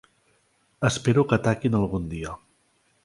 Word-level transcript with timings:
Espero 0.89 1.25
que 1.33 1.37
ataquin 1.39 1.77
algun 1.81 2.09
dia. 2.15 2.33